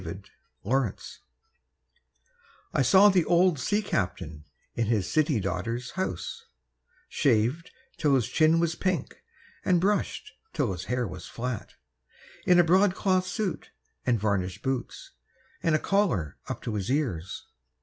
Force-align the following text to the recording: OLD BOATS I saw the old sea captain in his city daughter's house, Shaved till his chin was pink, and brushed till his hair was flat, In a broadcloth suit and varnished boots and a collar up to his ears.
OLD 0.03 0.29
BOATS 0.63 1.19
I 2.73 2.81
saw 2.81 3.09
the 3.09 3.23
old 3.25 3.59
sea 3.59 3.83
captain 3.83 4.45
in 4.73 4.87
his 4.87 5.07
city 5.07 5.39
daughter's 5.39 5.91
house, 5.91 6.47
Shaved 7.07 7.69
till 7.97 8.15
his 8.15 8.27
chin 8.27 8.59
was 8.59 8.73
pink, 8.73 9.17
and 9.63 9.79
brushed 9.79 10.31
till 10.53 10.71
his 10.71 10.85
hair 10.85 11.07
was 11.07 11.27
flat, 11.27 11.75
In 12.47 12.57
a 12.57 12.63
broadcloth 12.63 13.27
suit 13.27 13.69
and 14.03 14.19
varnished 14.19 14.63
boots 14.63 15.11
and 15.61 15.75
a 15.75 15.79
collar 15.79 16.35
up 16.49 16.63
to 16.63 16.73
his 16.73 16.89
ears. 16.89 17.45